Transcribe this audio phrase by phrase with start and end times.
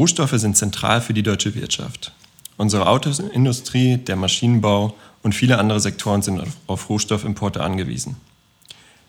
[0.00, 2.12] Rohstoffe sind zentral für die deutsche Wirtschaft.
[2.56, 8.16] Unsere Autoindustrie, der Maschinenbau und viele andere Sektoren sind auf Rohstoffimporte angewiesen.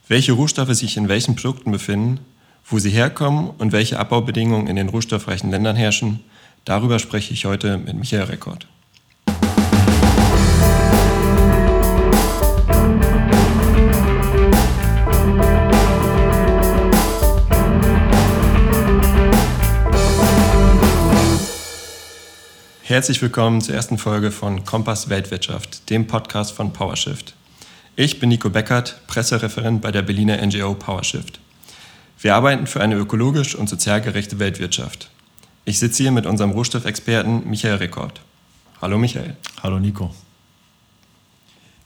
[0.09, 2.19] Welche Rohstoffe sich in welchen Produkten befinden,
[2.65, 6.19] wo sie herkommen und welche Abbaubedingungen in den rohstoffreichen Ländern herrschen,
[6.65, 8.67] darüber spreche ich heute mit Michael Rekord.
[22.91, 27.35] Herzlich willkommen zur ersten Folge von Kompass Weltwirtschaft, dem Podcast von PowerShift.
[27.95, 31.39] Ich bin Nico Beckert, Pressereferent bei der Berliner NGO PowerShift.
[32.19, 35.09] Wir arbeiten für eine ökologisch und sozial gerechte Weltwirtschaft.
[35.63, 38.19] Ich sitze hier mit unserem Rohstoffexperten Michael Rekord.
[38.81, 39.37] Hallo Michael.
[39.63, 40.13] Hallo Nico.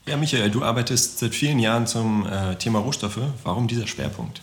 [0.07, 3.19] Ja, Michael, du arbeitest seit vielen Jahren zum äh, Thema Rohstoffe.
[3.43, 4.41] Warum dieser Schwerpunkt?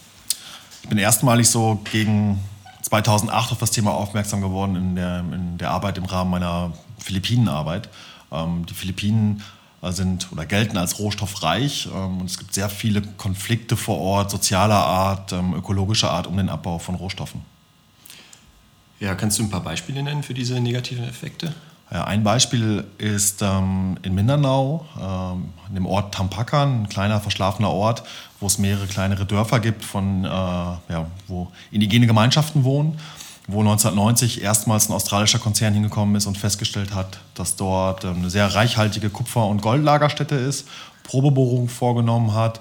[0.85, 2.39] Ich bin erstmalig so gegen
[2.83, 7.89] 2008 auf das Thema aufmerksam geworden in der, in der Arbeit im Rahmen meiner Philippinenarbeit.
[8.31, 9.43] Ähm, die Philippinen
[9.83, 14.31] äh, sind oder gelten als rohstoffreich ähm, und es gibt sehr viele Konflikte vor Ort,
[14.31, 17.43] sozialer Art, ähm, ökologischer Art um den Abbau von Rohstoffen.
[19.01, 21.53] Ja, kannst du ein paar Beispiele nennen für diese negativen Effekte?
[21.93, 27.71] Ja, ein Beispiel ist ähm, in Mindanao, ähm, in dem Ort Tampakan, ein kleiner verschlafener
[27.71, 28.03] Ort,
[28.41, 32.99] wo es mehrere kleinere Dörfer gibt, von, äh, ja, wo indigene Gemeinschaften wohnen,
[33.47, 38.31] wo 1990 erstmals ein australischer Konzern hingekommen ist und festgestellt hat, dass dort ähm, eine
[38.31, 40.67] sehr reichhaltige Kupfer- und Goldlagerstätte ist,
[41.05, 42.61] Probebohrungen vorgenommen hat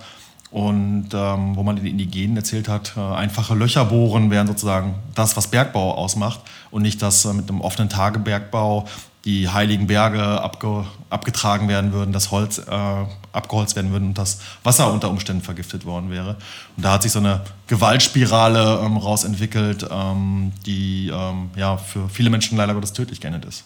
[0.49, 5.37] und ähm, wo man den Indigenen erzählt hat, äh, einfache Löcher bohren wären sozusagen das,
[5.37, 8.85] was Bergbau ausmacht und nicht das äh, mit einem offenen Tagebergbau
[9.25, 14.39] die heiligen Berge abge, abgetragen werden würden, das Holz äh, abgeholzt werden würde und das
[14.63, 16.37] Wasser unter Umständen vergiftet worden wäre.
[16.75, 22.29] Und da hat sich so eine Gewaltspirale ähm, rausentwickelt, ähm, die ähm, ja, für viele
[22.29, 23.63] Menschen leider Gottes tödlich geendet ist.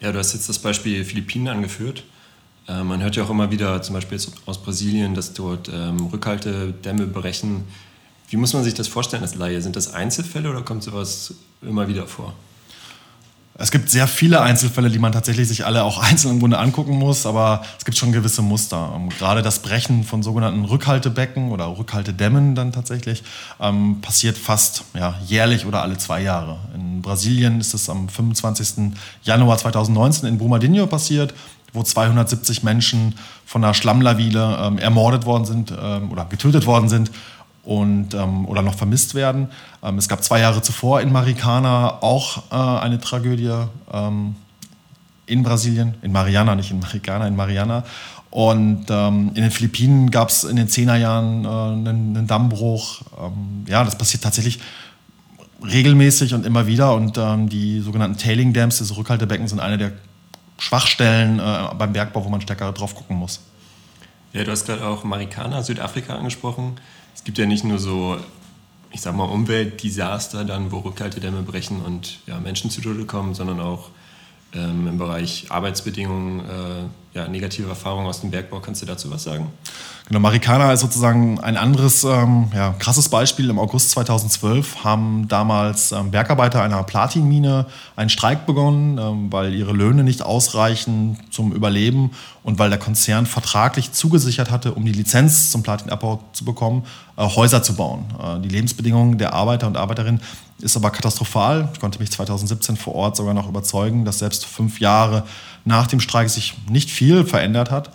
[0.00, 2.04] Ja, du hast jetzt das Beispiel Philippinen angeführt.
[2.68, 7.06] Äh, man hört ja auch immer wieder, zum Beispiel aus Brasilien, dass dort ähm, Rückhaltedämme
[7.06, 7.64] brechen.
[8.28, 9.62] Wie muss man sich das vorstellen als Laie?
[9.62, 11.32] Sind das Einzelfälle oder kommt sowas
[11.62, 12.34] immer wieder vor?
[13.60, 16.96] Es gibt sehr viele Einzelfälle, die man tatsächlich sich alle auch einzeln im Grunde angucken
[16.96, 18.92] muss, aber es gibt schon gewisse Muster.
[18.94, 23.24] Ähm, gerade das Brechen von sogenannten Rückhaltebecken oder Rückhaltedämmen dann tatsächlich
[23.60, 26.58] ähm, passiert fast ja, jährlich oder alle zwei Jahre.
[26.72, 28.92] In Brasilien ist es am 25.
[29.24, 31.34] Januar 2019 in Brumadinho passiert,
[31.72, 37.10] wo 270 Menschen von einer Schlammlawine ähm, ermordet worden sind ähm, oder getötet worden sind
[37.68, 39.48] und, ähm, oder noch vermisst werden.
[39.82, 44.36] Ähm, es gab zwei Jahre zuvor in Maricana auch äh, eine Tragödie ähm,
[45.26, 47.84] in Brasilien, in Mariana, nicht in Maricana, in Mariana.
[48.30, 53.02] Und ähm, in den Philippinen gab es in den Zehnerjahren äh, einen, einen, Dammbruch.
[53.20, 54.60] Ähm, ja, das passiert tatsächlich
[55.62, 56.94] regelmäßig und immer wieder.
[56.94, 59.92] Und ähm, die sogenannten Tailing Dams, diese Rückhaltebecken, sind eine der
[60.56, 63.40] Schwachstellen äh, beim Bergbau, wo man stärker drauf gucken muss.
[64.32, 66.78] Ja, du hast gerade auch Marikana, Südafrika angesprochen
[67.18, 68.16] es gibt ja nicht nur so,
[68.92, 73.58] ich sag mal, Umweltdesaster dann, wo Rückhaltedämme brechen und ja, Menschen zu Tode kommen, sondern
[73.58, 73.90] auch
[74.54, 78.60] ähm, im Bereich Arbeitsbedingungen, äh, ja, negative Erfahrungen aus dem Bergbau.
[78.60, 79.48] Kannst du dazu was sagen?
[80.08, 83.50] Genau, Marikana ist sozusagen ein anderes ähm, ja, krasses Beispiel.
[83.50, 89.72] Im August 2012 haben damals ähm, Bergarbeiter einer Platinmine einen Streik begonnen, ähm, weil ihre
[89.72, 95.50] Löhne nicht ausreichen zum Überleben und weil der Konzern vertraglich zugesichert hatte, um die Lizenz
[95.50, 96.84] zum Platinabbau zu bekommen,
[97.18, 98.06] äh, Häuser zu bauen.
[98.18, 100.22] Äh, die Lebensbedingungen der Arbeiter und Arbeiterinnen
[100.60, 101.68] ist aber katastrophal.
[101.72, 105.24] Ich konnte mich 2017 vor Ort sogar noch überzeugen, dass selbst fünf Jahre
[105.68, 107.90] nach dem Streik sich nicht viel verändert hat.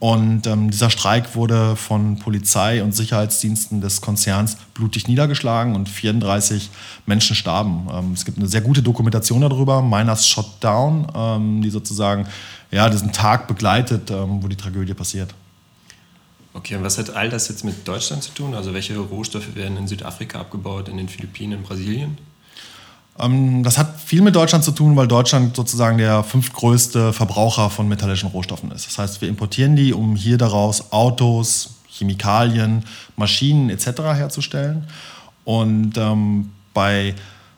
[0.00, 6.70] Und ähm, dieser Streik wurde von Polizei und Sicherheitsdiensten des Konzerns blutig niedergeschlagen und 34
[7.04, 7.86] Menschen starben.
[7.92, 12.26] Ähm, es gibt eine sehr gute Dokumentation darüber, Miners Shot Down, ähm, die sozusagen
[12.70, 15.34] ja, diesen Tag begleitet, ähm, wo die Tragödie passiert.
[16.54, 18.54] Okay, und was hat all das jetzt mit Deutschland zu tun?
[18.54, 22.16] Also welche Rohstoffe werden in Südafrika abgebaut, in den Philippinen, in Brasilien?
[23.20, 27.88] Ähm, das hat viel mit Deutschland zu tun, weil Deutschland sozusagen der fünftgrößte Verbraucher von
[27.88, 28.86] metallischen Rohstoffen ist.
[28.86, 32.84] Das heißt, wir importieren die, um hier daraus Autos, Chemikalien,
[33.16, 33.86] Maschinen etc.
[34.14, 34.84] herzustellen.
[35.44, 37.14] Und ähm, bei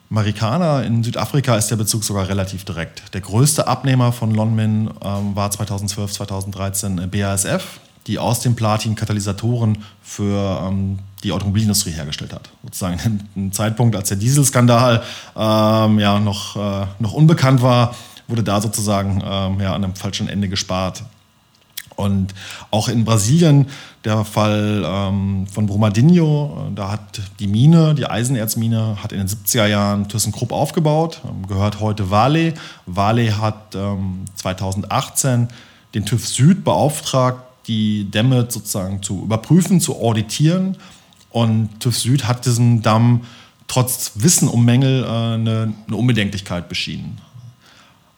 [0.09, 3.13] Marikana in Südafrika ist der Bezug sogar relativ direkt.
[3.13, 9.77] Der größte Abnehmer von Lonmin ähm, war 2012, 2013 BASF die aus dem Platin Katalysatoren
[10.01, 12.49] für ähm, die Automobilindustrie hergestellt hat.
[12.63, 15.03] Sozusagen ein Zeitpunkt, als der Dieselskandal
[15.35, 17.95] ähm, ja, noch, äh, noch unbekannt war,
[18.27, 21.03] wurde da sozusagen ähm, ja, an einem falschen Ende gespart.
[21.95, 22.33] Und
[22.71, 23.67] auch in Brasilien,
[24.03, 29.67] der Fall ähm, von Brumadinho, da hat die Mine, die Eisenerzmine, hat in den 70er
[29.67, 32.55] Jahren ThyssenKrupp aufgebaut, ähm, gehört heute Vale.
[32.85, 35.49] Vale hat ähm, 2018
[35.93, 40.77] den TÜV Süd beauftragt, die Dämme sozusagen zu überprüfen, zu auditieren.
[41.29, 43.21] Und TÜV Süd hat diesen Damm
[43.67, 47.19] trotz Wissen um Mängel äh, eine, eine Unbedenklichkeit beschieden.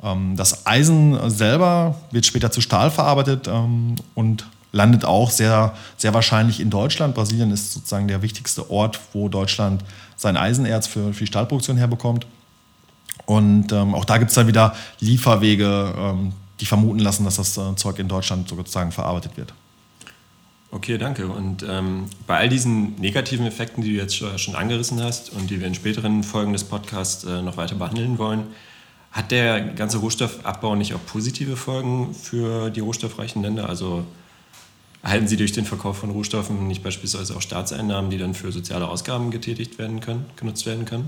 [0.03, 6.13] Ähm, das Eisen selber wird später zu Stahl verarbeitet ähm, und landet auch sehr, sehr
[6.13, 7.15] wahrscheinlich in Deutschland.
[7.15, 9.83] Brasilien ist sozusagen der wichtigste Ort, wo Deutschland
[10.17, 12.27] sein Eisenerz für, für die Stahlproduktion herbekommt.
[13.25, 17.57] Und ähm, auch da gibt es dann wieder Lieferwege, ähm, die vermuten lassen, dass das
[17.57, 19.53] äh, Zeug in Deutschland sozusagen verarbeitet wird.
[20.71, 21.27] Okay, danke.
[21.27, 25.59] Und ähm, bei all diesen negativen Effekten, die du jetzt schon angerissen hast und die
[25.59, 28.47] wir in späteren Folgen des Podcasts äh, noch weiter behandeln wollen,
[29.11, 33.69] hat der ganze Rohstoffabbau nicht auch positive Folgen für die rohstoffreichen Länder?
[33.69, 34.03] Also
[35.01, 38.89] erhalten sie durch den Verkauf von Rohstoffen nicht beispielsweise auch Staatseinnahmen, die dann für soziale
[38.89, 41.07] Ausgaben getätigt werden können, genutzt werden können?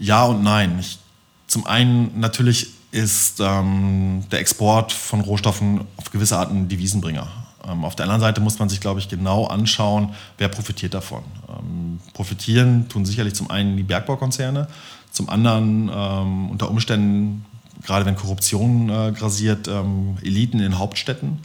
[0.00, 0.78] Ja und nein.
[0.80, 0.98] Ich,
[1.46, 7.26] zum einen natürlich ist ähm, der Export von Rohstoffen auf gewisse Art ein Devisenbringer.
[7.68, 11.22] Ähm, auf der anderen Seite muss man sich, glaube ich, genau anschauen, wer profitiert davon.
[11.48, 14.68] Ähm, profitieren tun sicherlich zum einen die Bergbaukonzerne,
[15.10, 17.44] zum anderen ähm, unter Umständen,
[17.82, 21.40] gerade wenn Korruption äh, grasiert, ähm, Eliten in Hauptstädten.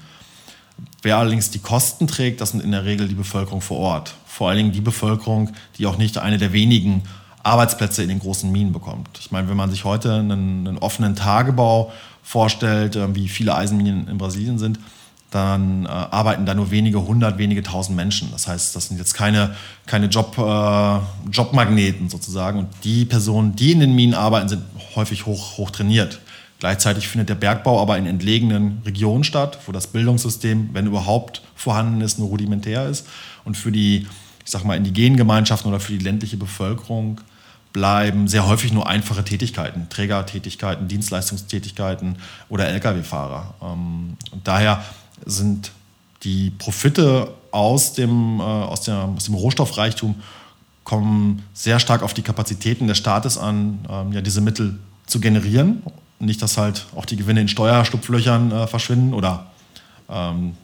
[1.01, 4.15] Wer allerdings die Kosten trägt, das sind in der Regel die Bevölkerung vor Ort.
[4.25, 7.03] Vor allen Dingen die Bevölkerung, die auch nicht eine der wenigen
[7.43, 9.09] Arbeitsplätze in den großen Minen bekommt.
[9.19, 11.91] Ich meine, wenn man sich heute einen, einen offenen Tagebau
[12.23, 14.79] vorstellt, äh, wie viele Eisenminen in Brasilien sind,
[15.29, 18.29] dann äh, arbeiten da nur wenige hundert, wenige tausend Menschen.
[18.31, 19.55] Das heißt, das sind jetzt keine,
[19.85, 20.99] keine Job, äh,
[21.31, 22.59] Jobmagneten sozusagen.
[22.59, 24.63] Und die Personen, die in den Minen arbeiten, sind
[24.95, 26.19] häufig hoch, hoch trainiert.
[26.59, 31.99] Gleichzeitig findet der Bergbau aber in entlegenen Regionen statt, wo das Bildungssystem, wenn überhaupt vorhanden
[31.99, 33.05] ist, nur rudimentär ist.
[33.43, 34.07] Und für die,
[34.45, 37.19] ich sag mal, indigenen Gemeinschaften oder für die ländliche Bevölkerung
[37.73, 42.17] bleiben sehr häufig nur einfache Tätigkeiten, Trägertätigkeiten, Dienstleistungstätigkeiten
[42.47, 43.55] oder Lkw-Fahrer.
[43.61, 44.83] Ähm, und daher
[45.25, 45.71] sind
[46.23, 50.15] die Profite aus dem, äh, aus, der, aus dem Rohstoffreichtum
[50.83, 55.81] kommen sehr stark auf die Kapazitäten des Staates an, ähm, ja, diese Mittel zu generieren.
[56.19, 59.47] Nicht, dass halt auch die Gewinne in Steuerstupflöchern äh, verschwinden oder
[60.09, 60.55] ähm,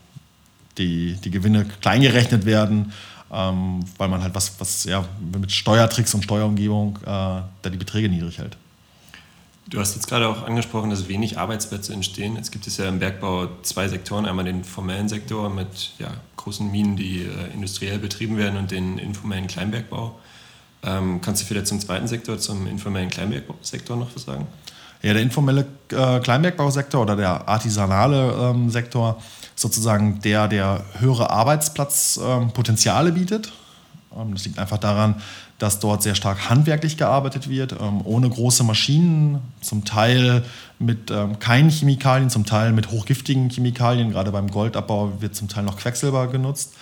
[0.77, 2.93] die, die Gewinne kleingerechnet werden,
[3.31, 8.09] ähm, weil man halt was, was ja, mit Steuertricks und Steuerumgebung äh, da die Beträge
[8.09, 8.57] niedrig hält.
[9.69, 12.35] Du hast jetzt gerade auch angesprochen, dass wenig Arbeitsplätze entstehen.
[12.35, 14.25] Jetzt gibt es ja im Bergbau zwei Sektoren.
[14.25, 18.97] Einmal den formellen Sektor mit ja, großen Minen, die äh, industriell betrieben werden und den
[18.97, 20.17] informellen Kleinbergbau.
[20.81, 24.47] Ähm, kannst du vielleicht zum zweiten Sektor, zum informellen Kleinbergbausektor noch was sagen?
[25.03, 29.21] Ja, der informelle äh, Kleinbergbausektor oder der artisanale ähm, Sektor
[29.59, 33.51] sozusagen der, der höhere Arbeitsplatzpotenziale bietet.
[34.17, 35.15] Ähm, das liegt einfach daran,
[35.57, 40.45] dass dort sehr stark handwerklich gearbeitet wird, ähm, ohne große Maschinen, zum Teil
[40.79, 44.11] mit ähm, keinen Chemikalien, zum Teil mit hochgiftigen Chemikalien.
[44.11, 46.73] Gerade beim Goldabbau wird zum Teil noch Quecksilber genutzt.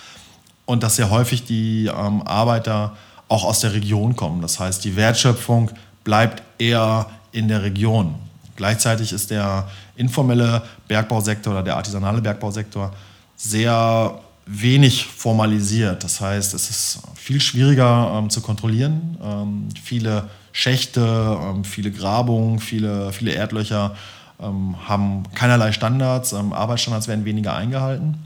[0.64, 2.94] Und dass sehr häufig die Arbeiter
[3.26, 4.42] auch aus der Region kommen.
[4.42, 5.70] Das heißt, die Wertschöpfung
[6.04, 8.16] bleibt eher in der Region.
[8.54, 9.66] Gleichzeitig ist der
[9.98, 12.92] informelle Bergbausektor oder der artisanale Bergbausektor
[13.36, 16.02] sehr wenig formalisiert.
[16.02, 19.18] Das heißt, es ist viel schwieriger ähm, zu kontrollieren.
[19.22, 23.94] Ähm, viele Schächte, ähm, viele Grabungen, viele, viele Erdlöcher
[24.40, 26.32] ähm, haben keinerlei Standards.
[26.32, 28.16] Ähm, Arbeitsstandards werden weniger eingehalten.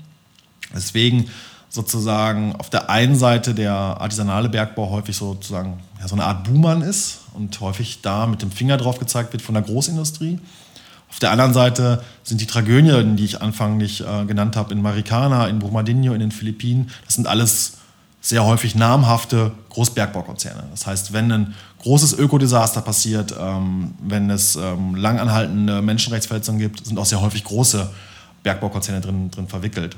[0.74, 1.28] Deswegen
[1.68, 6.82] sozusagen auf der einen Seite der artisanale Bergbau häufig sozusagen ja, so eine Art Buhmann
[6.82, 10.38] ist und häufig da mit dem Finger drauf gezeigt wird von der Großindustrie.
[11.12, 15.46] Auf der anderen Seite sind die Tragödien, die ich anfanglich äh, genannt habe, in Marikana,
[15.46, 17.74] in Brumadinho, in den Philippinen, das sind alles
[18.22, 20.64] sehr häufig namhafte Großbergbaukonzerne.
[20.70, 26.98] Das heißt, wenn ein großes Ökodesaster passiert, ähm, wenn es ähm, langanhaltende Menschenrechtsverletzungen gibt, sind
[26.98, 27.90] auch sehr häufig große
[28.42, 29.96] Bergbaukonzerne drin, drin verwickelt.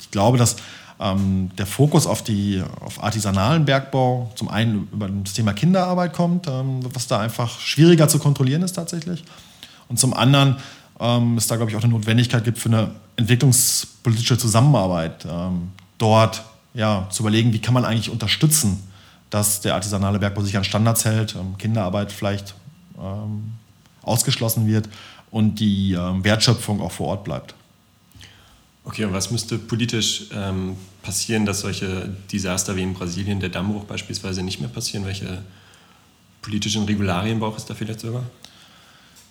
[0.00, 0.56] Ich glaube, dass
[1.00, 6.46] ähm, der Fokus auf, die, auf artisanalen Bergbau zum einen über das Thema Kinderarbeit kommt,
[6.46, 9.24] ähm, was da einfach schwieriger zu kontrollieren ist tatsächlich.
[9.90, 10.56] Und zum anderen
[11.00, 15.26] ähm, es da, glaube ich, auch eine Notwendigkeit gibt für eine entwicklungspolitische Zusammenarbeit.
[15.28, 16.42] Ähm, dort
[16.72, 18.82] ja, zu überlegen, wie kann man eigentlich unterstützen,
[19.30, 22.54] dass der artisanale Bergbau sich an Standards hält, ähm, Kinderarbeit vielleicht
[22.98, 23.52] ähm,
[24.02, 24.88] ausgeschlossen wird
[25.30, 27.54] und die ähm, Wertschöpfung auch vor Ort bleibt.
[28.84, 33.84] Okay, und was müsste politisch ähm, passieren, dass solche Desaster wie in Brasilien, der Dammbruch
[33.84, 35.04] beispielsweise, nicht mehr passieren?
[35.04, 35.42] Welche
[36.42, 38.22] politischen Regularien braucht es da vielleicht sogar?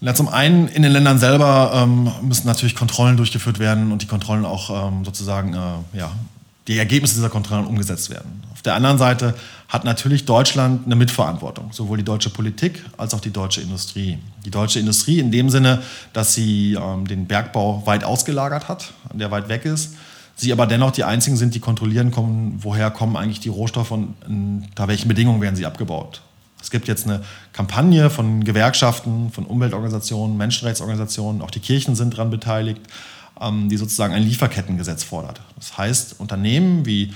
[0.02, 4.08] Ja, zum einen in den Ländern selber ähm, müssen natürlich Kontrollen durchgeführt werden und die
[4.08, 6.12] Kontrollen auch ähm, sozusagen, äh, ja,
[6.68, 8.44] die Ergebnisse dieser Kontrollen umgesetzt werden.
[8.54, 9.34] Auf der anderen Seite
[9.68, 14.20] hat natürlich Deutschland eine Mitverantwortung, sowohl die deutsche Politik als auch die deutsche Industrie.
[14.46, 15.82] Die deutsche Industrie in dem Sinne,
[16.14, 19.96] dass sie ähm, den Bergbau weit ausgelagert hat, der weit weg ist,
[20.38, 24.16] sie aber dennoch die einzigen sind, die kontrollieren kommen, woher kommen eigentlich die Rohstoffe und
[24.26, 26.22] unter welchen Bedingungen werden sie abgebaut.
[26.62, 27.24] Es gibt jetzt eine
[27.54, 32.82] Kampagne von Gewerkschaften, von Umweltorganisationen, Menschenrechtsorganisationen, auch die Kirchen sind daran beteiligt,
[33.40, 35.42] ähm, die sozusagen ein Lieferkettengesetz fordert.
[35.56, 37.14] Das heißt, Unternehmen wie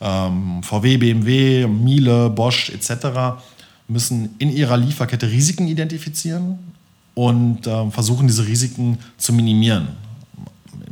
[0.00, 3.38] ähm, VW, BMW, Miele, Bosch etc.
[3.88, 6.58] müssen in ihrer Lieferkette Risiken identifizieren
[7.14, 9.88] und äh, versuchen, diese Risiken zu minimieren.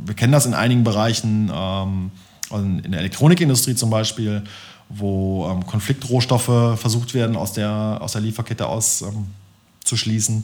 [0.05, 2.11] Wir kennen das in einigen Bereichen, ähm,
[2.51, 4.43] in der Elektronikindustrie zum Beispiel,
[4.89, 10.35] wo ähm, Konfliktrohstoffe versucht werden, aus der, aus der Lieferkette auszuschließen.
[10.35, 10.43] Ähm,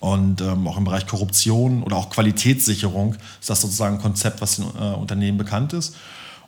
[0.00, 4.56] und ähm, auch im Bereich Korruption oder auch Qualitätssicherung ist das sozusagen ein Konzept, was
[4.56, 5.96] den äh, Unternehmen bekannt ist.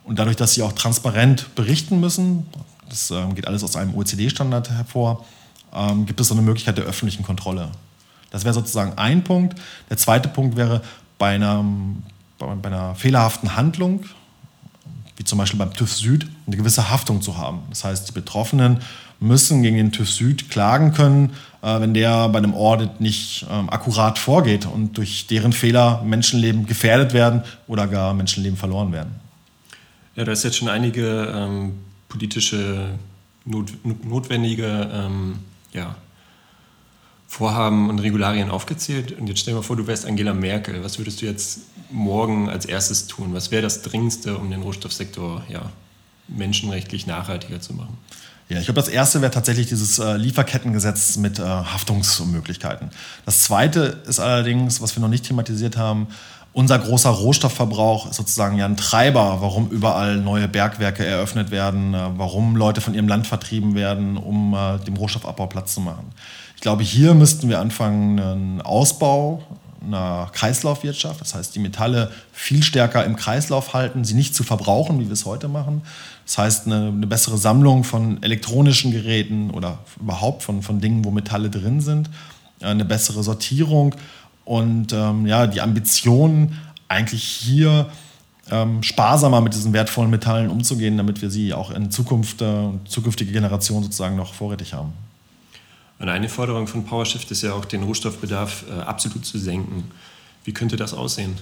[0.03, 2.45] Und dadurch, dass sie auch transparent berichten müssen,
[2.89, 5.25] das ähm, geht alles aus einem OECD-Standard hervor,
[6.05, 7.69] gibt es so eine Möglichkeit der öffentlichen Kontrolle.
[8.31, 9.59] Das wäre sozusagen ein Punkt.
[9.89, 10.81] Der zweite Punkt wäre
[11.19, 11.63] bei einer,
[12.39, 14.05] bei einer fehlerhaften Handlung,
[15.17, 17.61] wie zum Beispiel beim TÜV Süd, eine gewisse Haftung zu haben.
[17.69, 18.79] Das heißt, die Betroffenen
[19.19, 23.69] müssen gegen den TÜV Süd klagen können, äh, wenn der bei einem Audit nicht ähm,
[23.69, 29.15] akkurat vorgeht und durch deren Fehler Menschenleben gefährdet werden oder gar Menschenleben verloren werden.
[30.15, 31.73] Ja, da ist jetzt schon einige ähm,
[32.09, 32.89] politische
[33.45, 35.39] not, notwendige ähm,
[35.73, 35.95] ja,
[37.27, 39.11] Vorhaben und Regularien aufgezählt.
[39.19, 40.83] Und jetzt stell dir mal vor, du wärst Angela Merkel.
[40.83, 41.59] Was würdest du jetzt
[41.91, 43.33] morgen als erstes tun?
[43.33, 45.69] Was wäre das Dringendste, um den Rohstoffsektor ja,
[46.27, 47.97] menschenrechtlich nachhaltiger zu machen?
[48.49, 52.91] Ja, ich glaube, das erste wäre tatsächlich dieses äh, Lieferkettengesetz mit äh, Haftungsmöglichkeiten.
[53.25, 56.07] Das zweite ist allerdings, was wir noch nicht thematisiert haben,
[56.57, 61.99] unser großer Rohstoffverbrauch ist sozusagen ja ein Treiber, warum überall neue Bergwerke eröffnet werden, äh,
[62.15, 66.11] warum Leute von ihrem Land vertrieben werden, um äh, dem Rohstoffabbau Platz zu machen.
[66.57, 69.43] Ich glaube, hier müssten wir anfangen, einen Ausbau
[69.79, 74.99] einer Kreislaufwirtschaft, das heißt die Metalle viel stärker im Kreislauf halten, sie nicht zu verbrauchen,
[74.99, 75.83] wie wir es heute machen.
[76.25, 81.11] Das heißt eine, eine bessere Sammlung von elektronischen Geräten oder überhaupt von, von Dingen, wo
[81.11, 82.09] Metalle drin sind,
[82.59, 83.93] eine bessere Sortierung
[84.43, 87.85] und ähm, ja, die Ambition, eigentlich hier
[88.49, 93.31] ähm, sparsamer mit diesen wertvollen Metallen umzugehen, damit wir sie auch in Zukunft äh, zukünftige
[93.31, 94.93] Generationen sozusagen noch vorrätig haben.
[95.99, 99.91] Und eine Forderung von PowerShift ist ja auch, den Rohstoffbedarf äh, absolut zu senken.
[100.43, 101.37] Wie könnte das aussehen?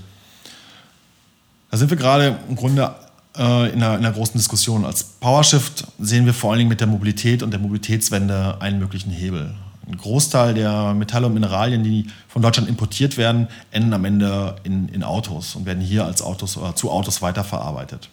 [1.71, 2.95] Da sind wir gerade im Grunde
[3.37, 4.85] äh, in, einer, in, einer, großen Diskussion.
[4.85, 9.11] Als PowerShift sehen wir vor allen Dingen mit der Mobilität und der Mobilitätswende einen möglichen
[9.11, 9.53] Hebel.
[9.87, 14.87] Ein Großteil der Metalle und Mineralien, die von Deutschland importiert werden, enden am Ende in,
[14.89, 18.09] in Autos und werden hier als Autos oder zu Autos weiterverarbeitet.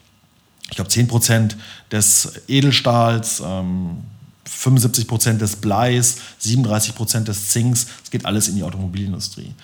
[0.69, 1.57] Ich glaube, 10 Prozent
[1.91, 3.99] des Edelstahls, ähm,
[4.45, 9.55] 75 Prozent des Bleis, 37 Prozent des Zinks, das geht alles in die Automobilindustrie.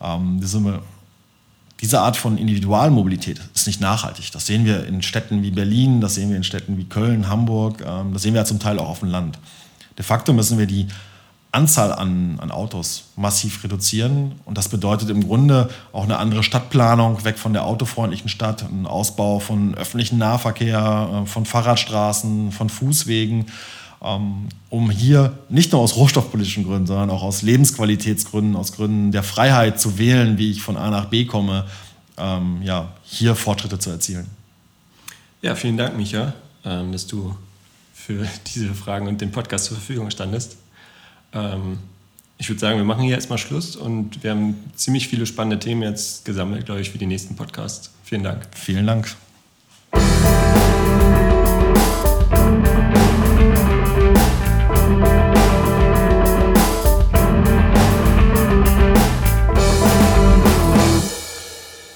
[0.00, 0.80] Ähm, diese,
[1.80, 4.32] diese Art von Individualmobilität ist nicht nachhaltig.
[4.32, 7.82] Das sehen wir in Städten wie Berlin, das sehen wir in Städten wie Köln, Hamburg,
[7.86, 9.38] ähm, das sehen wir ja zum Teil auch auf dem Land.
[9.98, 10.88] De facto müssen wir die
[11.54, 14.32] Anzahl an, an Autos massiv reduzieren.
[14.44, 18.86] Und das bedeutet im Grunde auch eine andere Stadtplanung, weg von der autofreundlichen Stadt, ein
[18.86, 23.46] Ausbau von öffentlichen Nahverkehr, äh, von Fahrradstraßen, von Fußwegen,
[24.04, 29.80] um hier nicht nur aus rohstoffpolitischen Gründen, sondern auch aus Lebensqualitätsgründen, aus Gründen der Freiheit
[29.80, 31.64] zu wählen, wie ich von A nach B komme,
[32.18, 34.26] ähm, ja, hier Fortschritte zu erzielen.
[35.40, 36.34] Ja, vielen Dank, Micha,
[36.64, 37.34] ähm, dass du
[37.94, 40.58] für diese Fragen und den Podcast zur Verfügung standest.
[41.32, 41.78] Ähm,
[42.36, 45.82] ich würde sagen, wir machen hier erstmal Schluss und wir haben ziemlich viele spannende Themen
[45.82, 47.90] jetzt gesammelt, glaube ich, für die nächsten Podcasts.
[48.04, 48.46] Vielen Dank.
[48.54, 49.16] Vielen Dank.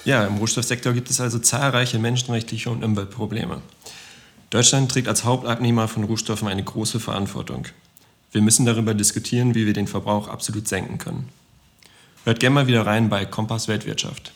[0.08, 3.60] Ja, im Rohstoffsektor gibt es also zahlreiche menschenrechtliche und Umweltprobleme.
[4.48, 7.66] Deutschland trägt als Hauptabnehmer von Rohstoffen eine große Verantwortung.
[8.32, 11.28] Wir müssen darüber diskutieren, wie wir den Verbrauch absolut senken können.
[12.24, 14.32] Hört gerne mal wieder rein bei Kompass Weltwirtschaft.